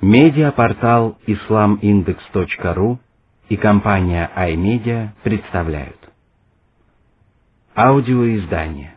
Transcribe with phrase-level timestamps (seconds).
[0.00, 2.98] Медиапортал islamindex.ru
[3.48, 5.98] и компания iMedia представляют
[7.74, 8.96] Аудиоиздание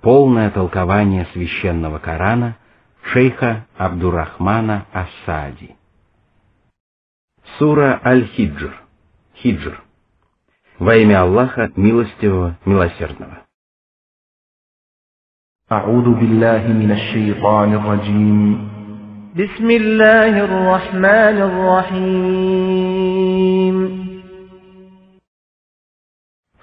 [0.00, 2.56] Полное толкование священного Корана
[3.02, 5.76] шейха Абдурахмана Асади
[7.58, 8.74] Сура Аль-Хиджр
[9.36, 9.82] Хиджр
[10.78, 13.42] Во имя Аллаха, милостивого, милосердного.
[15.72, 18.75] أعوذ بالله من الشيطان الرجيم
[19.36, 22.82] بسم الله الرحمن الرحيم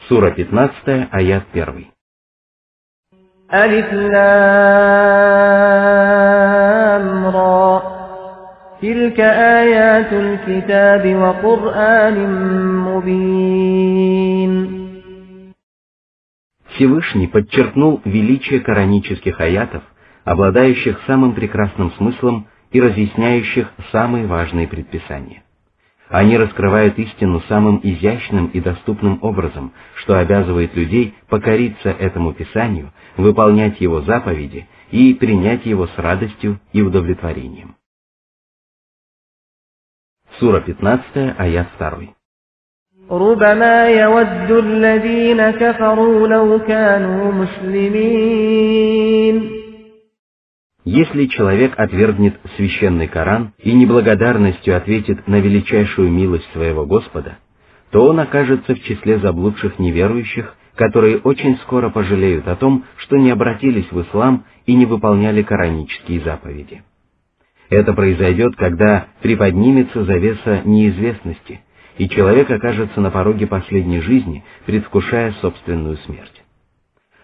[0.09, 1.85] Сура 15, аят 1.
[3.53, 4.25] ألف لام
[7.25, 7.81] را
[8.81, 9.19] تلك
[9.59, 12.17] آيات الكتاب وقرآن
[12.85, 14.69] مبين
[16.79, 19.83] Всевышний подчеркнул величие коранических аятов,
[20.23, 25.43] обладающих самым прекрасным смыслом и разъясняющих самые важные предписания.
[26.09, 33.79] Они раскрывают истину самым изящным и доступным образом, что обязывает людей покориться этому Писанию, выполнять
[33.79, 37.75] его заповеди и принять его с радостью и удовлетворением.
[40.39, 42.15] Сура 15, аят 2.
[43.11, 48.89] ربما يود الذين كفروا لو كانوا مسلمين
[50.84, 57.38] если человек отвергнет священный Коран и неблагодарностью ответит на величайшую милость своего Господа,
[57.90, 63.30] то он окажется в числе заблудших неверующих, которые очень скоро пожалеют о том, что не
[63.30, 66.82] обратились в ислам и не выполняли коранические заповеди.
[67.70, 71.60] Это произойдет, когда приподнимется завеса неизвестности,
[71.96, 76.42] и человек окажется на пороге последней жизни, предвкушая собственную смерть.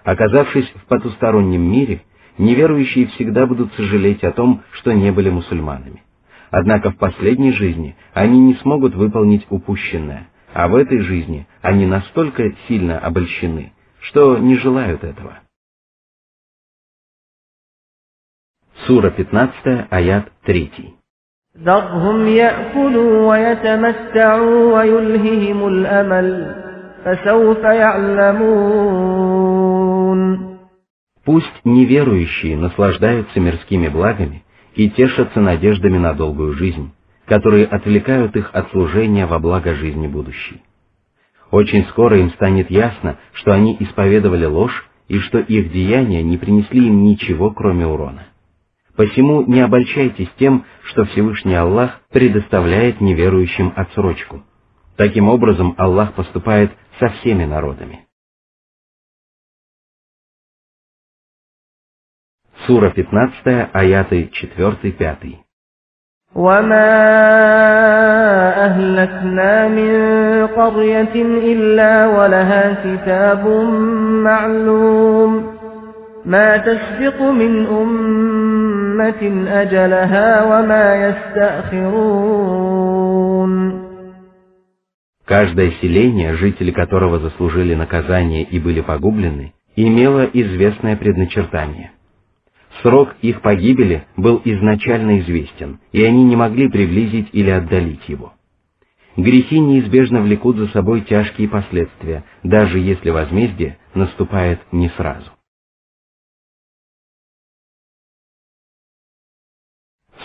[0.02, 2.02] Оказавшись в потустороннем мире,
[2.37, 6.03] неверующие всегда будут сожалеть о том, что не были мусульманами.
[6.51, 12.51] Однако в последней жизни они не смогут выполнить упущенное, а в этой жизни они настолько
[12.67, 15.39] сильно обольщены, что не желают этого.
[18.85, 20.95] Сура 15, аят 3.
[21.57, 26.55] ذرهم يأكلوا ويتمتعوا ويلههم الأمل
[27.05, 29.18] فسوف يعلمون
[31.24, 34.44] Пусть неверующие наслаждаются мирскими благами
[34.74, 36.92] и тешатся надеждами на долгую жизнь,
[37.26, 40.62] которые отвлекают их от служения во благо жизни будущей.
[41.50, 46.86] Очень скоро им станет ясно, что они исповедовали ложь и что их деяния не принесли
[46.86, 48.26] им ничего, кроме урона.
[48.96, 54.42] Посему не обольщайтесь тем, что Всевышний Аллах предоставляет неверующим отсрочку.
[54.96, 58.06] Таким образом Аллах поступает со всеми народами.
[62.69, 65.45] Сура 15, аяты 4-5.
[66.35, 66.91] وما
[68.65, 69.91] أهلكنا من
[70.47, 71.15] قرية
[71.53, 73.47] إلا ولها كتاب
[74.23, 75.55] معلوم
[76.25, 82.55] ما تسبق من أمة أجلها وما يستأخرون
[85.27, 91.98] Каждое селение, жители которого заслужили наказание и были погублены, имело известное предначертание –
[92.82, 98.32] Срок их погибели был изначально известен, и они не могли приблизить или отдалить его.
[99.16, 105.30] Грехи неизбежно влекут за собой тяжкие последствия, даже если возмездие наступает не сразу.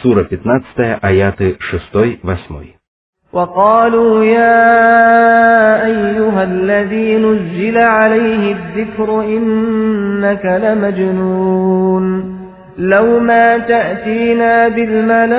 [0.02, 1.58] Сура 15, аяты
[1.94, 2.76] 6-8.
[3.34, 12.45] وقالوا يا أيها الذي نزل عليه الذكر إنك لمجنون
[12.79, 15.31] لو ما تأتينا بالملائكة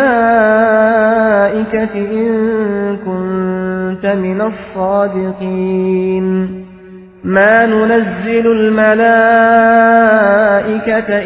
[1.96, 2.28] إن
[2.98, 6.62] كنت من الصادقين
[7.24, 8.92] ما ننزل الملائكة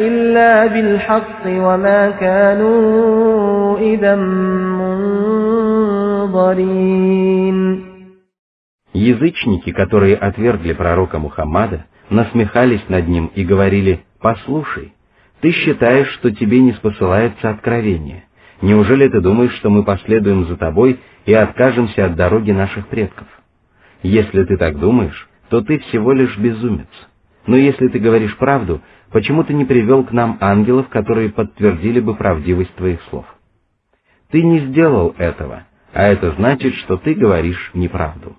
[0.08, 4.16] إلا بالحق وما كانوا إذا
[6.36, 7.86] منظرين
[8.94, 14.94] Язычники, которые отвергли пророка Мухаммада, насмехались над ним и говорили «Послушай,
[15.41, 18.25] ты считаешь, что тебе не спосылается откровение.
[18.63, 23.27] Неужели ты думаешь, что мы последуем за тобой и откажемся от дороги наших предков?
[24.03, 26.89] Если ты так думаешь, то ты всего лишь безумец.
[27.47, 32.15] Но если ты говоришь правду, почему ты не привел к нам ангелов, которые подтвердили бы
[32.15, 33.25] правдивость твоих слов?
[34.31, 38.37] Ты не сделал этого, а это значит, что ты говоришь неправду.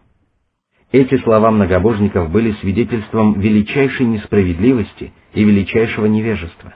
[0.91, 6.73] Эти слова многобожников были свидетельством величайшей несправедливости и величайшего невежества.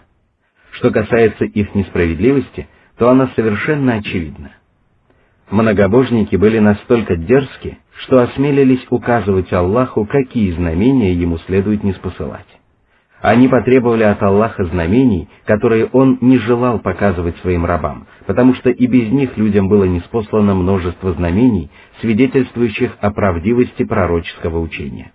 [0.76, 2.68] Что касается их несправедливости,
[2.98, 4.52] то она совершенно очевидна.
[5.50, 12.48] Многобожники были настолько дерзки, что осмелились указывать Аллаху, какие знамения ему следует не спосылать.
[13.22, 18.86] Они потребовали от Аллаха знамений, которые он не желал показывать своим рабам, потому что и
[18.86, 21.72] без них людям было неспослано множество знамений,
[22.02, 25.14] свидетельствующих о правдивости пророческого учения.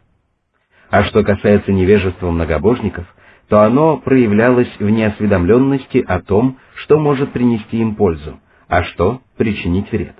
[0.88, 3.06] А что касается невежества многобожников,
[3.50, 8.38] то оно проявлялось в неосведомленности о том, что может принести им пользу,
[8.68, 10.14] а что причинить вред.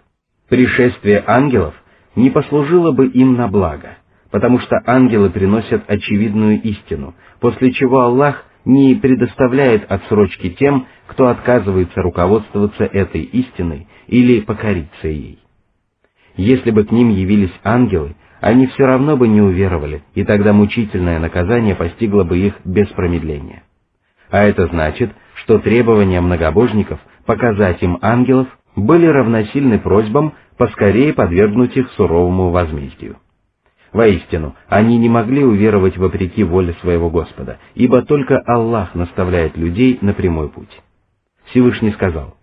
[0.49, 1.75] Пришествие ангелов
[2.17, 3.99] не послужило бы им на благо,
[4.32, 12.03] потому что ангелы приносят очевидную истину, после чего Аллах не предоставляет отсрочки тем, кто отказывается
[12.03, 15.38] руководствоваться этой истиной или покориться ей.
[16.37, 21.19] Если бы к ним явились ангелы, они все равно бы не уверовали, и тогда мучительное
[21.19, 23.62] наказание постигло бы их без промедления.
[24.31, 31.90] А это значит, что требования многобожников показать им ангелов были равносильны просьбам поскорее подвергнуть их
[31.92, 33.16] суровому возмездию.
[33.92, 40.14] Воистину, они не могли уверовать вопреки воле своего Господа, ибо только Аллах наставляет людей на
[40.14, 40.81] прямой путь.
[41.46, 42.36] Всевышний сказал,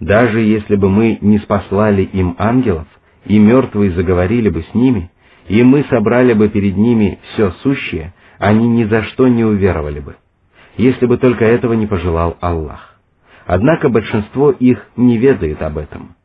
[0.00, 2.86] «Даже если бы мы не спаслали им ангелов,
[3.26, 5.10] и мертвые заговорили бы с ними,
[5.48, 10.16] и мы собрали бы перед ними все сущее, они ни за что не уверовали бы,
[10.76, 12.98] если бы только этого не пожелал Аллах.
[13.46, 16.16] Однако большинство их не ведает об этом.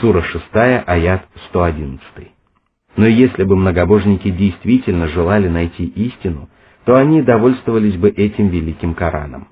[0.00, 2.00] Сура 6, аят 111.
[2.96, 6.48] Но если бы многобожники действительно желали найти истину,
[6.84, 9.48] то они довольствовались бы этим великим Кораном.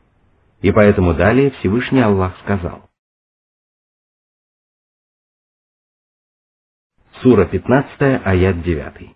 [0.60, 2.82] И поэтому далее Всевышний Аллах сказал.
[7.25, 9.11] Сура 15, аят 9.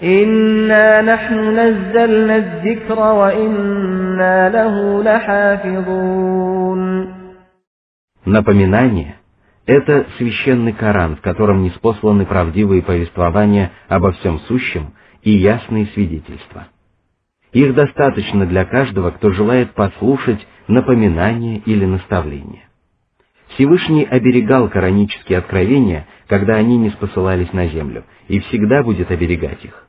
[0.00, 6.82] «Инна нахну наззальна дзикра, ва инна лаху лахафидун».
[8.24, 9.14] Напоминание–
[9.66, 16.66] это священный Коран, в котором не спосланы правдивые повествования обо всем сущем и ясные свидетельства.
[17.52, 22.64] Их достаточно для каждого, кто желает послушать напоминание или наставление.
[23.50, 29.86] Всевышний оберегал коранические откровения когда они не спосылались на землю, и всегда будет оберегать их.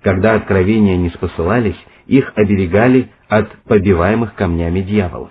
[0.00, 1.76] Когда откровения не спосылались,
[2.06, 5.30] их оберегали от побиваемых камнями дьяволов.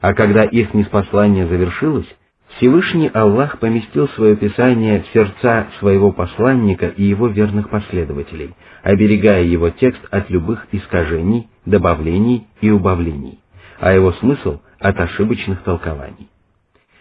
[0.00, 2.08] А когда их неспослание завершилось,
[2.56, 9.70] Всевышний Аллах поместил свое Писание в сердца своего посланника и его верных последователей, оберегая его
[9.70, 13.38] текст от любых искажений, добавлений и убавлений,
[13.78, 16.28] а его смысл от ошибочных толкований.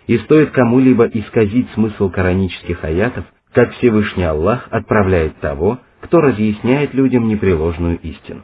[0.08, 7.28] И стоит кому-либо исказить смысл коранических аятов, как Всевышний Аллах отправляет того, кто разъясняет людям
[7.28, 8.44] непреложную истину.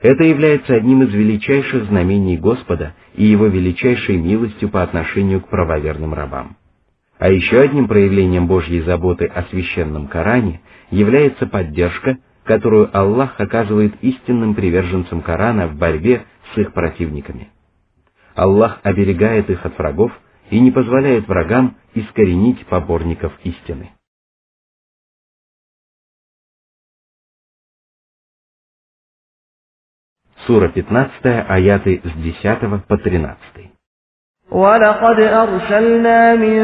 [0.00, 6.14] Это является одним из величайших знамений Господа и Его величайшей милостью по отношению к правоверным
[6.14, 6.56] рабам.
[7.18, 10.60] А еще одним проявлением Божьей заботы о священном Коране
[10.90, 16.24] является поддержка, которую Аллах оказывает истинным приверженцам Корана в борьбе
[16.54, 17.48] с их противниками.
[18.34, 20.12] Аллах оберегает их от врагов
[20.49, 23.91] и не позволяет врагам искоренить поборников истины.
[30.45, 33.69] Сура 15, аяты с 10 по 13.
[34.51, 36.59] ولقد أرسلنا من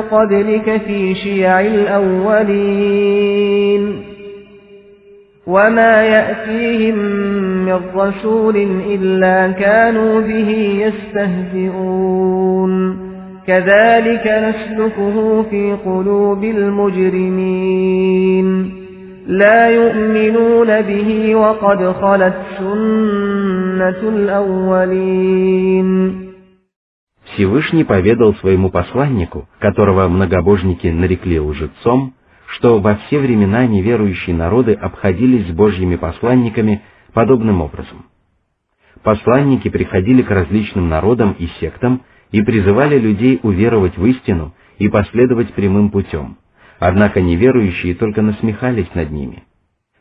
[0.00, 3.16] قبلك في شيع الأولين
[5.46, 6.94] وما يأتيهم
[7.64, 10.50] من رسول إلا كانوا به
[10.86, 12.36] يستهزئون
[13.46, 18.46] كذلك نسلكه في قلوب المجرمين
[19.26, 26.16] لا يؤمنون به وقد خلت سنة الأولين
[27.36, 32.14] Всевышний поведал своему посланнику, которого многобожники нарекли лжецом,
[32.46, 38.06] что во все времена неверующие народы обходились с божьими посланниками подобным образом.
[39.02, 45.53] Посланники приходили к различным народам и сектам и призывали людей уверовать в истину и последовать
[45.53, 46.37] прямым путем,
[46.81, 49.43] Однако неверующие только насмехались над ними.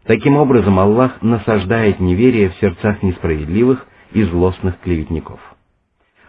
[0.07, 5.41] Таким образом, Аллах насаждает неверие в сердцах несправедливых и злостных клеветников.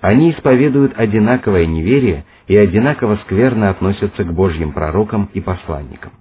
[0.01, 6.11] Они исповедуют одинаковое неверие и одинаково скверно относятся к Божьим пророкам и посланникам.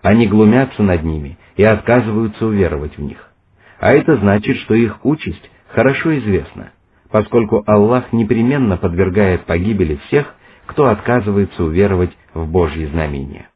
[0.00, 3.30] Они глумятся над ними и отказываются уверовать в них.
[3.78, 6.70] А это значит, что их участь хорошо известна,
[7.09, 10.33] поскольку Аллах непременно подвергает погибели всех,
[10.65, 13.49] кто отказывается уверовать в Божьи знамения.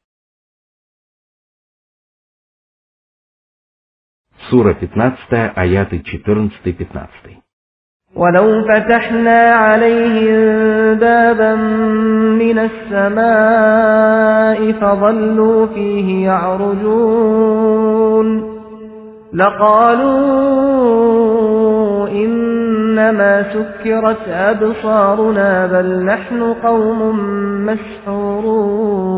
[4.50, 7.38] Сура 15, аяты 14-15.
[8.16, 10.36] ولو فتحنا عليهم
[11.00, 18.28] بابا من السماء فظلوا فيه يعرجون
[19.34, 20.76] لقالوا
[22.90, 27.00] إنما سكرت أبصارنا بل نحن قوم
[27.66, 29.16] مسحورون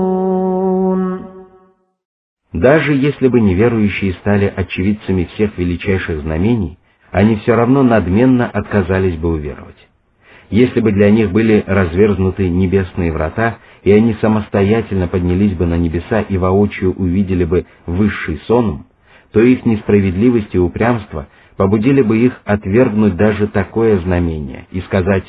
[2.54, 6.80] Даже если бы неверующие стали очевидцами всех величайших знамений,
[7.12, 9.88] они все равно надменно отказались бы уверовать.
[10.50, 16.22] Если бы для них были разверзнуты небесные врата, и они самостоятельно поднялись бы на небеса
[16.22, 18.88] и воочию увидели бы высший сонум,
[19.34, 25.25] то их несправедливость и упрямство побудили бы их отвергнуть даже такое знамение и сказать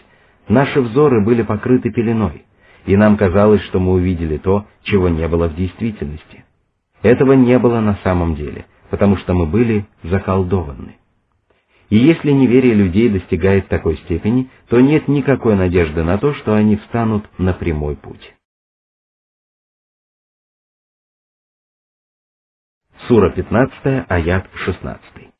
[0.48, 2.46] «Наши взоры были покрыты пеленой,
[2.86, 6.44] и нам казалось, что мы увидели то, чего не было в действительности».
[7.02, 10.98] Этого не было на самом деле, потому что мы были заколдованы.
[11.90, 16.78] И если неверие людей достигает такой степени, то нет никакой надежды на то, что они
[16.78, 18.34] встанут на прямой путь.
[23.08, 25.33] Сура 15, аят 16.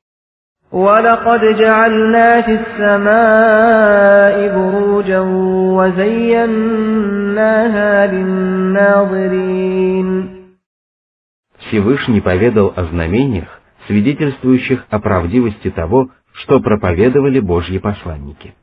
[0.73, 5.21] ولقد جعلنا في السماء بروجا
[5.79, 6.87] وزيناها
[8.07, 9.59] للناظرين
[11.59, 18.55] Всевышний поведал о знамениях, свидетельствующих о правдивости того, что проповедовали Божьи посланники.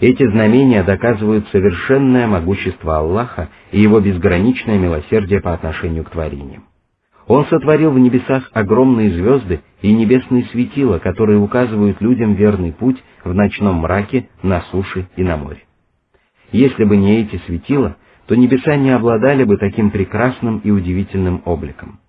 [0.00, 6.64] Эти знамения доказывают совершенное могущество Аллаха и его безграничное милосердие по отношению к творениям.
[7.27, 13.33] Он сотворил в небесах огромные звезды и небесные светила, которые указывают людям верный путь в
[13.33, 15.63] ночном мраке, на суше и на море.
[16.51, 21.99] Если бы не эти светила, то небеса не обладали бы таким прекрасным и удивительным обликом.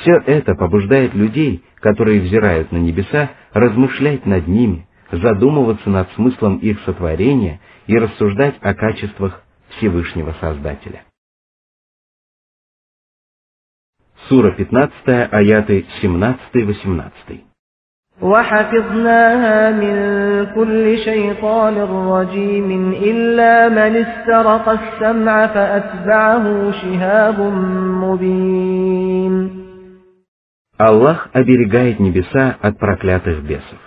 [0.00, 6.80] Все это побуждает людей, которые взирают на небеса, размышлять над ними, задумываться над смыслом их
[6.84, 11.02] сотворения и рассуждать о качествах Всевышнего Создателя.
[14.29, 17.43] Сура 15, аяты 17-18.
[18.21, 19.95] وحفظناها من
[20.55, 21.77] كل شيطان
[22.13, 27.39] رجيم إلا من استرق السمع فأتبعه شهاب
[28.03, 29.63] مبين
[30.77, 33.79] Аллах оберегает небеса от проклятых бесов.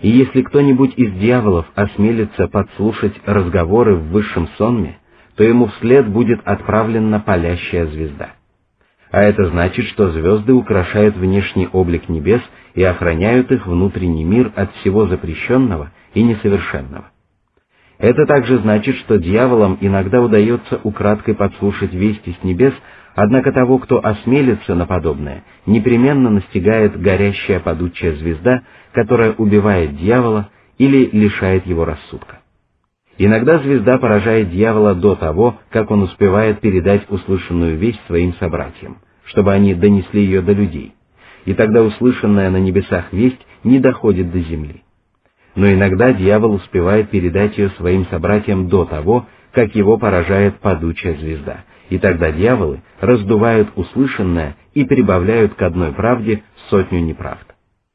[0.00, 4.98] И если кто-нибудь из дьяволов осмелится подслушать разговоры в высшем сонме,
[5.36, 8.30] то ему вслед будет отправлена палящая звезда.
[9.11, 12.41] А это значит, что звезды украшают внешний облик небес
[12.73, 17.11] и охраняют их внутренний мир от всего запрещенного и несовершенного.
[17.97, 22.73] Это также значит, что дьяволам иногда удается украдкой подслушать вести с небес
[23.15, 28.63] Однако того, кто осмелится на подобное, непременно настигает горящая падучая звезда,
[28.93, 32.40] которая убивает дьявола или лишает его рассудка.
[33.23, 39.53] Иногда звезда поражает дьявола до того, как он успевает передать услышанную весть своим собратьям, чтобы
[39.53, 40.95] они донесли ее до людей.
[41.45, 44.81] И тогда услышанная на небесах весть не доходит до земли.
[45.53, 51.65] Но иногда дьявол успевает передать ее своим собратьям до того, как его поражает падучая звезда,
[51.89, 57.50] и тогда дьяволы раздувают услышанное и прибавляют к одной правде сотню неправд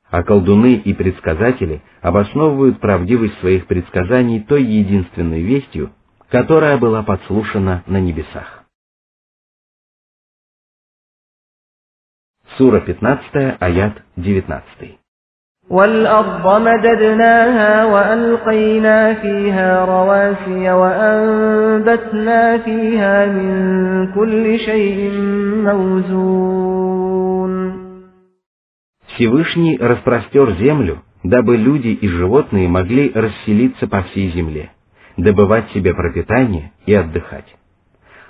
[0.09, 5.93] А колдуны и предсказатели обосновывают правдивость своих предсказаний той единственной вестью,
[6.29, 8.65] которая была подслушана на небесах.
[12.57, 14.97] Сура 15, аят 19.
[15.69, 25.11] والأرض مددناها وألقينا فيها رواسي وأنبتنا فيها من كل شيء
[25.63, 26.51] موزون
[29.16, 34.72] Всевышний распростер землю, дабы люди и животные могли расселиться по всей земле,
[35.16, 37.46] добывать себе пропитание и отдыхать.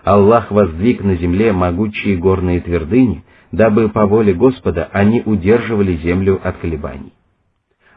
[0.05, 6.59] Аллах воздвиг на земле могучие горные твердыни, дабы по воле Господа они удерживали землю от
[6.59, 7.12] колебаний.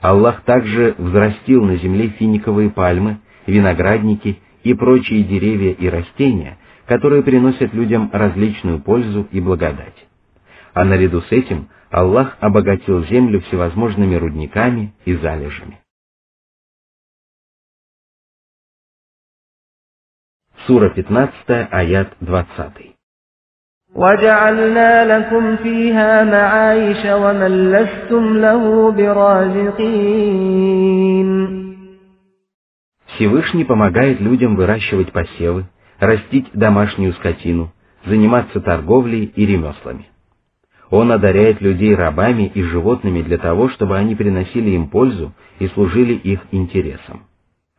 [0.01, 7.71] Аллах также взрастил на земле финиковые пальмы, виноградники и прочие деревья и растения, которые приносят
[7.71, 10.07] людям различную пользу и благодать.
[10.73, 15.80] А наряду с этим Аллах обогатил землю всевозможными рудниками и залежами.
[20.66, 22.94] Сура 15, аят 20.
[23.94, 30.64] وجعلنا لكم فيها معايش ومن لستم له برازقين
[33.14, 35.66] Всевышний помогает людям выращивать посевы,
[36.00, 37.72] растить домашнюю скотину,
[38.04, 40.08] заниматься торговлей и ремеслами.
[40.89, 46.13] Он одаряет людей рабами и животными для того, чтобы они приносили им пользу и служили
[46.13, 47.27] их интересам.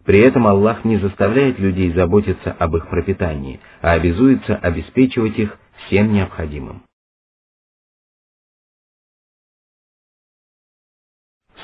[0.04, 6.12] При этом Аллах не заставляет людей заботиться об их пропитании, а обязуется обеспечивать их всем
[6.12, 6.82] необходимым.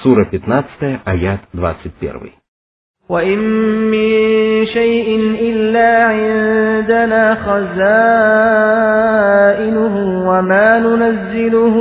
[0.02, 2.32] Сура 15, аят 21.
[3.11, 3.39] وإن
[3.91, 4.11] من
[4.65, 5.07] شيء
[5.47, 7.95] إلا عندنا خزائنه
[10.29, 11.75] وما ننزله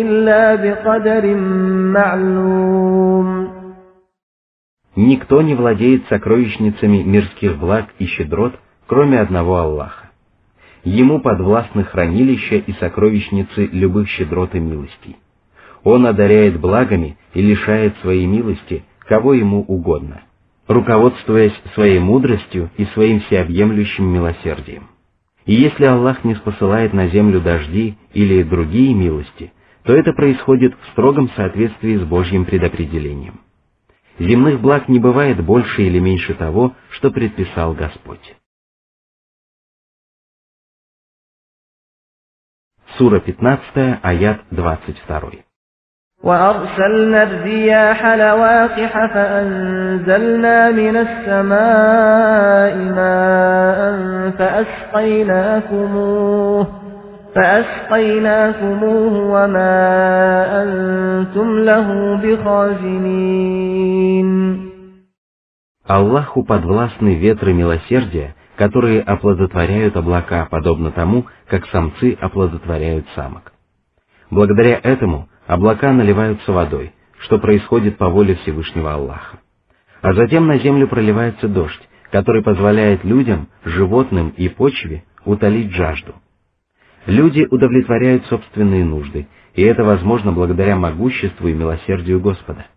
[0.00, 1.24] إلا بقدر
[1.96, 3.50] معلوم
[4.96, 8.54] Никто не владеет сокровищницами мирских благ и щедрот,
[8.86, 10.10] кроме одного Аллаха.
[10.84, 15.16] Ему подвластны хранилища и сокровищницы любых щедрот и милостей.
[15.82, 20.23] Он одаряет благами и лишает своей милости, кого ему угодно,
[20.67, 24.89] руководствуясь своей мудростью и своим всеобъемлющим милосердием.
[25.45, 30.91] И если Аллах не спосылает на землю дожди или другие милости, то это происходит в
[30.91, 33.41] строгом соответствии с Божьим предопределением.
[34.17, 38.35] Земных благ не бывает больше или меньше того, что предписал Господь.
[42.97, 45.43] Сура 15, аят 22.
[46.24, 53.80] وأرسلنا الرياح لواقح فأنزلنا من السماء ماء
[55.10, 55.86] فأسقيناكموه
[57.34, 59.76] فأسقيناكموه وما
[60.62, 63.70] أنتم له بخازنين
[65.88, 73.52] Аллаху подвластны ветры милосердия, которые оплодотворяют облака, подобно тому, как самцы оплодотворяют самок.
[74.30, 79.39] Благодаря этому облака наливаются водой, что происходит по воле Всевышнего Аллаха.
[80.01, 86.15] А затем на землю проливается дождь, который позволяет людям, животным и почве утолить жажду.
[87.05, 92.67] Люди удовлетворяют собственные нужды, и это возможно благодаря могуществу и милосердию Господа.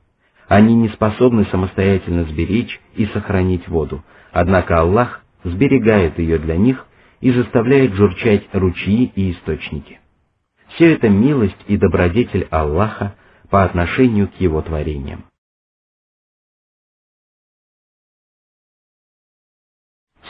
[0.48, 6.86] Они не способны самостоятельно сберечь и сохранить воду, однако Аллах сберегает ее для них
[7.20, 10.00] и заставляет журчать ручьи и источники.
[10.69, 13.15] Все это милость и добродетель Аллаха
[13.49, 15.25] по отношению к Его творениям.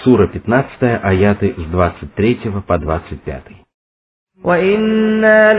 [0.03, 3.43] Сура 15, аяты с 23 по 25.
[4.43, 5.53] وَإِنَّا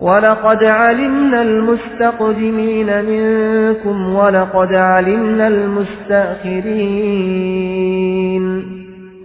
[0.00, 6.80] ولقد علمنا المستقدمين منكم ولقد علمنا المستأخرين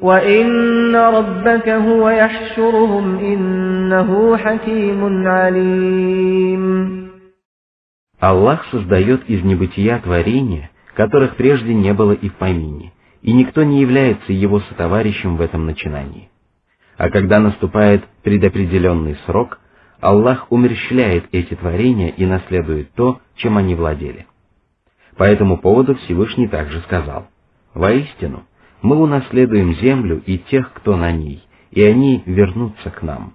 [0.02, 6.96] وإن ربك هو يحشرهم إنه حكيم عليم
[8.22, 13.82] Аллах создает из небытия творения, которых прежде не было и в помине, и никто не
[13.82, 16.30] является его сотоварищем в этом начинании.
[16.98, 19.66] А когда наступает предопределенный срок –
[20.01, 24.27] Аллах умерщвляет эти творения и наследует то, чем они владели.
[25.17, 27.27] По этому поводу Всевышний также сказал,
[27.75, 28.45] «Воистину,
[28.81, 33.35] мы унаследуем землю и тех, кто на ней, и они вернутся к нам».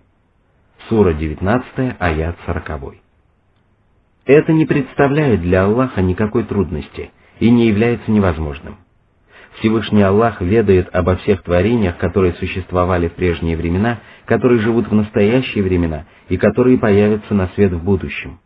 [0.90, 2.96] Сура 19, аят 40.
[4.26, 8.78] Это не представляет для Аллаха никакой трудности и не является невозможным.
[9.60, 15.64] Всевышний Аллах ведает обо всех творениях, которые существовали в прежние времена, которые живут в настоящие
[15.64, 18.40] времена и которые появятся на свет в будущем.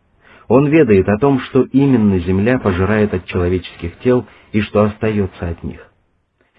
[0.48, 5.62] Он ведает о том, что именно земля пожирает от человеческих тел и что остается от
[5.62, 5.86] них.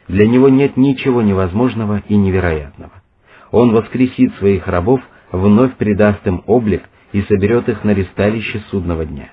[0.07, 2.93] Для него нет ничего невозможного и невероятного.
[3.51, 9.31] Он воскресит своих рабов, вновь придаст им облик и соберет их на ресталище судного дня.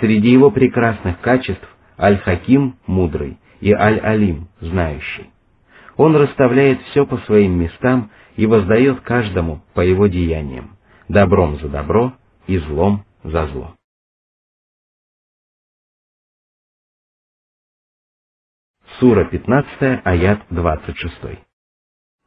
[0.00, 5.30] Среди его прекрасных качеств Аль-Хаким– мудрый, и Аль-Алим, знающий.
[5.96, 10.76] Он расставляет все по своим местам и воздает каждому по его деяниям,
[11.09, 12.13] добром за добро
[12.47, 13.73] и злом за зло.
[18.99, 21.47] Сура 15, аят 26.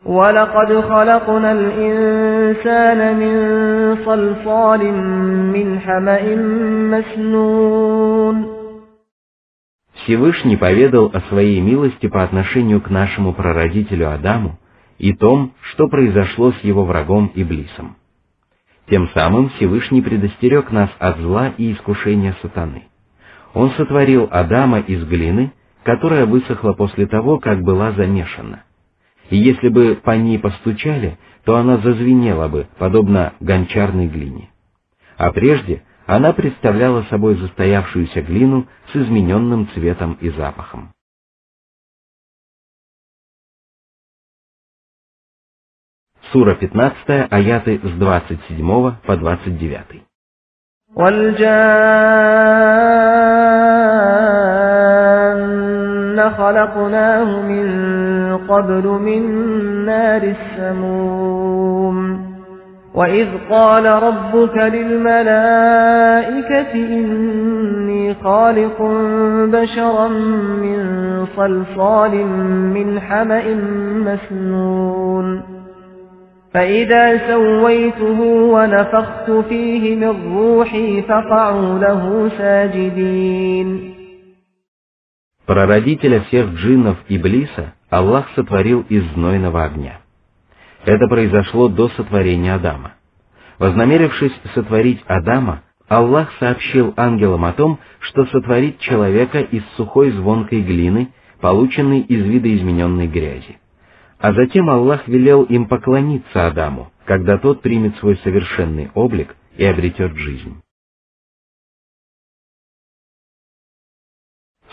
[0.04, 3.34] ولقد خلقنا الإنسان من
[4.04, 4.92] صلصال
[5.52, 6.36] من حمأ
[6.90, 8.60] مسنون
[10.04, 14.58] Всевышний поведал о своей милости по отношению к нашему прародителю Адаму
[14.98, 17.96] и том, что произошло с его врагом Иблисом.
[18.87, 22.83] Тем самым Всевышний предостерег нас от зла и искушения сатаны.
[23.53, 28.63] Он сотворил Адама из глины, которая высохла после того, как была замешана.
[29.29, 34.49] И если бы по ней постучали, то она зазвенела бы, подобно гончарной глине.
[35.17, 40.91] А прежде она представляла собой застоявшуюся глину с измененным цветом и запахом.
[46.32, 50.02] Сура 15, аяты с 27 по 29.
[50.96, 51.50] والجان
[56.30, 57.66] خلقناه من
[58.48, 59.22] قبل من
[59.86, 62.20] نار السموم
[62.94, 65.54] وإذ قال ربك للملائكة
[66.74, 68.82] إني خالق
[69.44, 70.08] بشرا
[70.62, 70.80] من
[71.36, 72.26] صلصال
[72.74, 73.54] من حمأ
[74.06, 75.53] مسنون
[76.54, 78.20] فإذا سويته
[78.54, 83.90] ونفخت فيه من روحي فقعوا له ساجدين
[85.46, 90.00] Прародителя всех джиннов Иблиса Аллах сотворил из знойного огня.
[90.84, 92.92] Это произошло до сотворения Адама.
[93.58, 101.08] Вознамерившись сотворить Адама, Аллах сообщил ангелам о том, что сотворит человека из сухой звонкой глины,
[101.40, 103.58] полученной из видоизмененной грязи.
[104.18, 110.14] А затем Аллах велел им поклониться Адаму, когда тот примет свой совершенный облик и обретет
[110.14, 110.60] жизнь.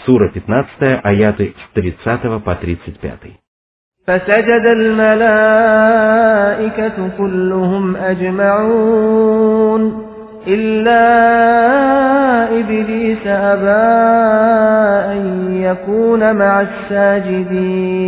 [0.06, 3.40] Сура 15, аяты с 30 по 35.
[4.08, 5.98] فسجد الملائكة
[7.18, 9.82] كلهم أجمعون
[10.48, 11.04] إلا
[12.60, 13.88] إبليس أبى
[15.12, 15.22] أن
[15.62, 18.08] يكون مع الساجدين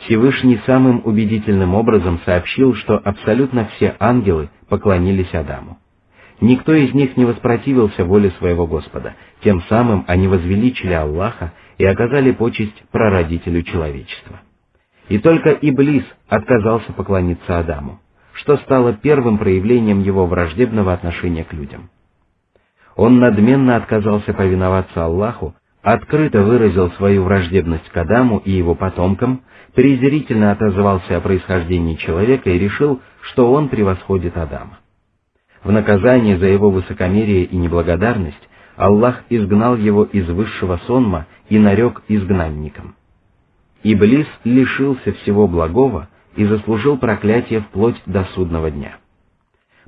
[0.00, 5.78] Всевышний самым убедительным образом сообщил, что абсолютно все ангелы поклонились Адаму.
[6.40, 12.32] Никто из них не воспротивился воле своего Господа, тем самым они возвеличили Аллаха и оказали
[12.32, 14.40] почесть прародителю человечества.
[15.08, 18.00] И только Иблис отказался поклониться Адаму,
[18.32, 21.90] что стало первым проявлением его враждебного отношения к людям.
[22.96, 29.42] Он надменно отказался повиноваться Аллаху, открыто выразил свою враждебность к Адаму и его потомкам,
[29.74, 34.78] презрительно отозвался о происхождении человека и решил, что он превосходит Адама.
[35.62, 42.02] В наказание за его высокомерие и неблагодарность Аллах изгнал его из высшего сонма и нарек
[42.08, 42.94] изгнанником.
[43.82, 48.96] Иблис лишился всего благого и заслужил проклятие вплоть до судного дня.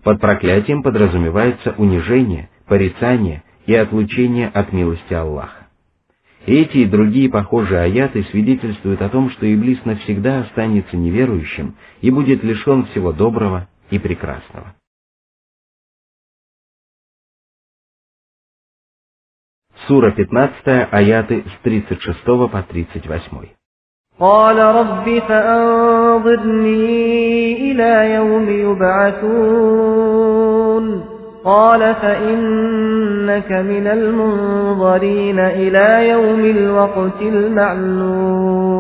[0.03, 5.62] Под проклятием подразумевается унижение, порицание и отлучение от милости Аллаха.
[6.46, 12.44] Эти и другие похожие аяты свидетельствуют о том, что Иблис навсегда останется неверующим и будет
[12.44, 14.76] лишен всего доброго и прекрасного.
[19.88, 23.58] Сура 15, аяты с 36 по 38.
[24.20, 26.72] قال رب فأنظرني
[27.72, 30.61] إلى يوم يبعثون
[31.44, 38.78] قال فإنك من المنظرين إلى يوم الوقت المعلوم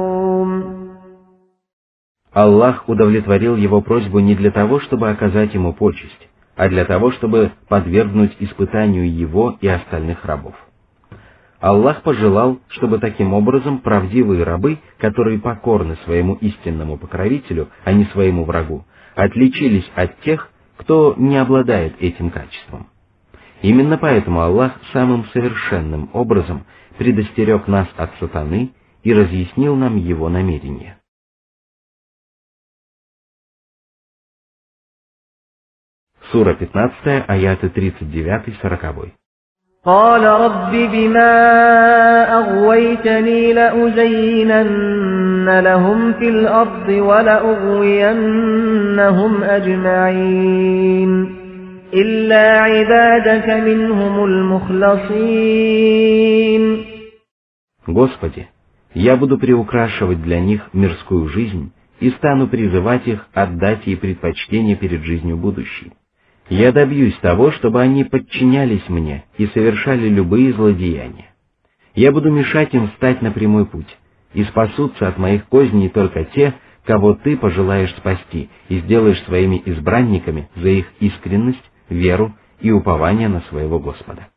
[2.33, 7.51] Аллах удовлетворил его просьбу не для того, чтобы оказать ему почесть, а для того, чтобы
[7.67, 10.53] подвергнуть испытанию его и остальных рабов.
[11.59, 18.43] Аллах пожелал, чтобы таким образом правдивые рабы, которые покорны своему истинному покровителю, а не своему
[18.43, 22.89] врагу, отличились от тех, кто не обладает этим качеством.
[23.61, 26.65] Именно поэтому Аллах самым совершенным образом
[26.97, 30.99] предостерег нас от сатаны и разъяснил нам его намерения.
[36.31, 39.13] Сура 15, аяты 39-40.
[39.85, 41.33] قال رب بما
[42.39, 48.13] أغويتني لأزينن لهم في الأرض ولأغوينهم
[49.43, 51.35] أجمعين
[51.93, 55.57] إلا عبادك منهم المخلصين
[57.87, 58.47] Господи,
[58.93, 65.03] я буду приукрашивать для них мирскую жизнь и стану призывать их отдать ей предпочтение перед
[65.03, 65.93] жизнью будущей.
[66.49, 71.29] Я добьюсь того, чтобы они подчинялись мне и совершали любые злодеяния.
[71.95, 73.97] Я буду мешать им встать на прямой путь,
[74.33, 76.53] и спасутся от моих козней только те,
[76.85, 83.41] кого ты пожелаешь спасти и сделаешь своими избранниками за их искренность, веру и упование на
[83.41, 84.29] своего Господа.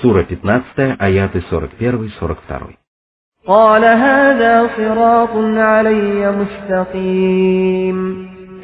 [0.00, 2.76] Сура 15, аяты 41-42.
[3.46, 7.98] قال هذا صراط علي مستقيم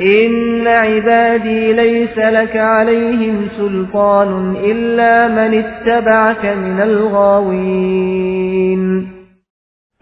[0.01, 8.35] إن عبادي ليس لك عليهم سلطان إلا من اتبعك من الغاوين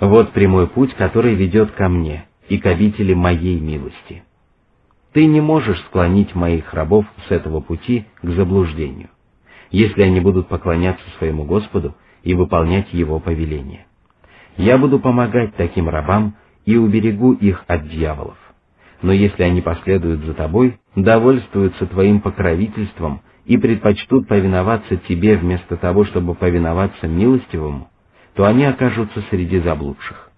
[0.00, 4.24] Вот прямой путь, который ведет ко мне и к обители моей милости.
[5.12, 9.10] Ты не можешь склонить моих рабов с этого пути к заблуждению,
[9.70, 13.86] если они будут поклоняться своему Господу и выполнять Его повеления.
[14.56, 16.34] Я буду помогать таким рабам
[16.64, 18.36] и уберегу их от дьяволов.
[19.01, 26.05] Но если они последуют за тобой, довольствуются твоим покровительством и предпочтут повиноваться тебе вместо того,
[26.05, 27.89] чтобы повиноваться милостивому,
[28.33, 30.31] то они окажутся среди заблудших.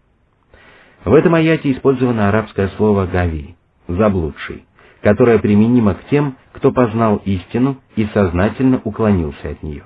[1.05, 3.55] В этом аяте использовано арабское слово «гави»—
[3.87, 4.65] «заблудший»,
[5.01, 9.85] которое применимо к тем, кто познал истину и сознательно уклонился от нее.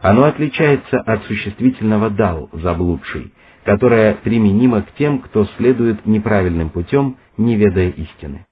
[0.00, 3.32] Оно отличается от существительного «дал»— «заблудший»,
[3.63, 8.45] которое применимо к тем, кто следует неправильным путем, не ведая истины.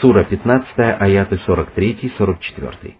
[0.00, 2.94] Сура 15, аяты 43-44.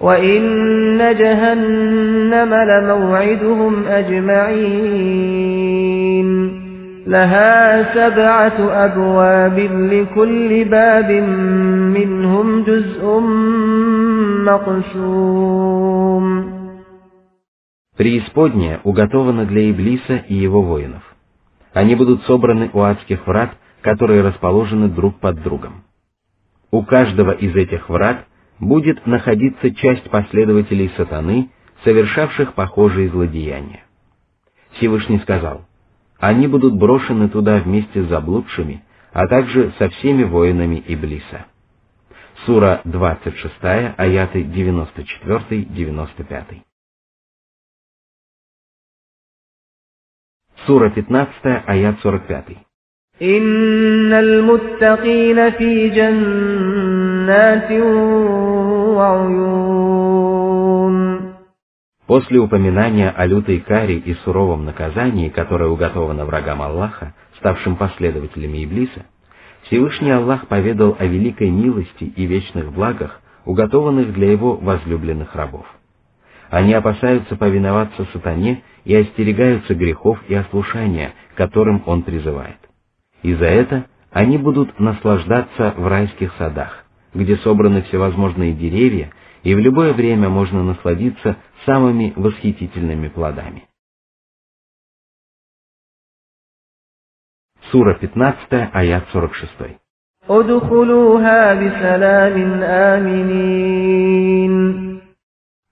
[0.00, 5.50] وَإِنَّ جَهَنَّمَ لَمَوْعِدُهُمْ أَجْمَعِينَ
[7.06, 9.58] لها سبعة أبواب
[9.92, 11.10] لكل باب
[11.96, 13.20] منهم جزء
[14.44, 16.53] مقسوم
[17.97, 21.03] Преисподняя уготована для Иблиса и его воинов.
[21.73, 25.83] Они будут собраны у адских врат, которые расположены друг под другом.
[26.71, 28.25] У каждого из этих врат
[28.59, 31.51] будет находиться часть последователей сатаны,
[31.83, 33.83] совершавших похожие злодеяния.
[34.71, 35.65] Всевышний сказал—
[36.19, 41.45] они будут брошены туда вместе с заблудшими, а также со всеми воинами Иблиса.
[42.45, 43.53] Сура 26,
[43.97, 46.61] аяты 94-95.
[50.70, 52.56] Сура 15, аят 45.
[53.22, 57.72] إن المتقين في جنات
[58.96, 60.20] وعيون
[62.06, 69.06] После упоминания о лютой каре и суровом наказании, которое уготовано врагам Аллаха, ставшим последователями Иблиса,
[69.62, 75.66] Всевышний Аллах поведал о великой милости и вечных благах, уготованных для его возлюбленных рабов.
[76.49, 82.57] Они опасаются повиноваться сатане и остерегаются грехов и ослушания, которым он призывает.
[83.23, 89.11] И за это они будут наслаждаться в райских садах, где собраны всевозможные деревья,
[89.43, 93.67] и в любое время можно насладиться самыми восхитительными плодами.
[97.71, 99.79] Сура 15, аят 46.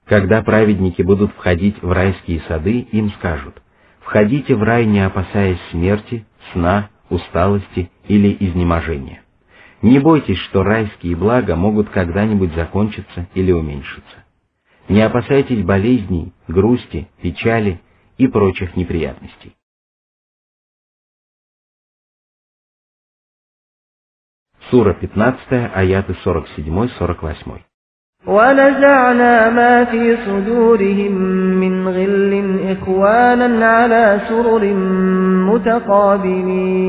[0.06, 3.62] Когда праведники будут входить в райские сады, им скажут,
[4.02, 9.24] «Входите в рай, не опасаясь смерти, сна, усталости или изнеможения».
[9.82, 14.24] Не бойтесь, что райские блага могут когда-нибудь закончиться или уменьшиться.
[14.88, 17.82] Не опасайтесь болезней, грусти, печали
[18.18, 19.56] и прочих неприятностей.
[24.70, 27.62] Сура 15, аяты 47-48.
[28.29, 31.13] ونزعنا ما في صدورهم
[31.61, 34.75] من غل إخوانا على سرر
[35.53, 36.89] متقابلين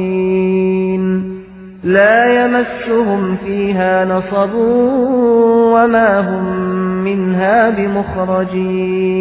[1.83, 4.53] لا يمسهم فيها نصب
[5.73, 6.45] وما هم
[7.03, 9.19] منها بمخرجين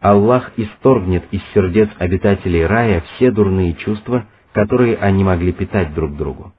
[0.00, 6.52] Аллах исторгнет из сердец обитателей рая все дурные чувства, которые они могли питать друг другу.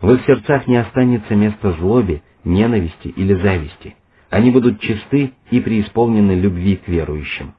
[0.00, 3.95] В их сердцах не останется места злобе, ненависти или зависти.
[4.29, 7.53] Они будут чисты и преисполнены любви к верующим.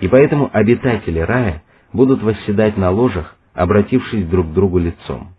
[0.00, 5.34] И поэтому обитатели рая будут восседать на ложах, обратившись друг к другу лицом.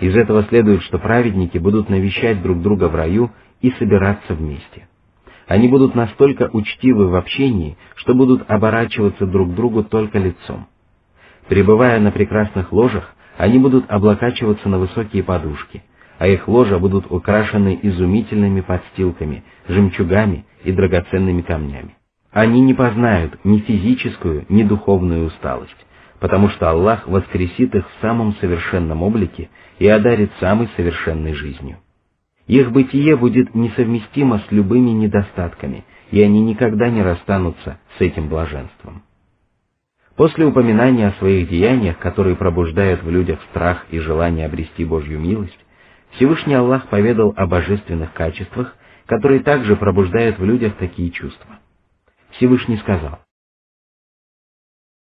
[0.00, 4.88] Из этого следует, что праведники будут навещать друг друга в раю и собираться вместе.
[5.46, 10.68] Они будут настолько учтивы в общении, что будут оборачиваться друг к другу только лицом.
[11.48, 15.82] Пребывая на прекрасных ложах, они будут облокачиваться на высокие подушки,
[16.18, 21.96] а их ложа будут украшены изумительными подстилками, жемчугами и драгоценными камнями.
[22.30, 25.76] Они не познают ни физическую, ни духовную усталость
[26.20, 31.78] потому что Аллах воскресит их в самом совершенном облике и одарит самой совершенной жизнью.
[32.46, 39.02] Их бытие будет несовместимо с любыми недостатками, и они никогда не расстанутся с этим блаженством.
[40.16, 45.58] После упоминания о своих деяниях, которые пробуждают в людях страх и желание обрести Божью милость,
[46.12, 48.74] Всевышний Аллах поведал о божественных качествах,
[49.06, 51.58] которые также пробуждают в людях такие чувства.
[52.32, 53.20] Всевышний сказал,